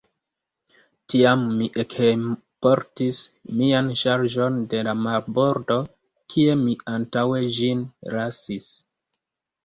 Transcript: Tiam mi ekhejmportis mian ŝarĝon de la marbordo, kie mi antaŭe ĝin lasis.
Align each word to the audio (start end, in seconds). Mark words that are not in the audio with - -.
Tiam 1.13 1.41
mi 1.57 1.65
ekhejmportis 1.81 3.19
mian 3.59 3.91
ŝarĝon 4.01 4.57
de 4.71 4.79
la 4.87 4.95
marbordo, 5.01 5.77
kie 6.37 6.55
mi 6.63 6.73
antaŭe 6.95 7.43
ĝin 7.59 7.85
lasis. 8.15 8.67